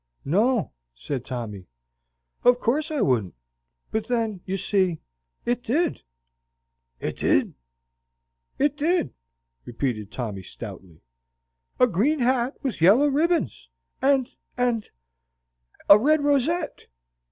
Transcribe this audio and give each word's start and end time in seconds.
"No," 0.25 0.71
said 0.95 1.23
Tommy, 1.23 1.67
"of 2.43 2.59
course 2.59 2.89
I 2.89 3.01
wouldn't; 3.01 3.35
but 3.91 4.07
then, 4.07 4.41
you 4.47 4.57
see, 4.57 4.99
IT 5.45 5.61
DID." 5.63 6.01
"It 6.99 7.17
did?" 7.17 7.53
"It 8.57 8.75
did!" 8.75 9.13
repeated 9.63 10.11
Tommy, 10.11 10.41
stoutly; 10.41 11.01
"a 11.79 11.85
green 11.85 12.17
hat 12.17 12.55
with 12.63 12.81
yellow 12.81 13.05
ribbons 13.09 13.69
and 14.01 14.27
and 14.57 14.89
a 15.87 15.99
red 15.99 16.23
rosette." 16.23 16.87